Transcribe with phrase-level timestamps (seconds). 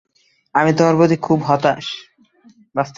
[0.55, 1.85] আমি তোমার প্রতি খুব হতাশ।